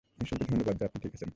[0.19, 1.29] ঈশ্বরকে ধন্যবাদ যে আপনি ঠিক আছেন!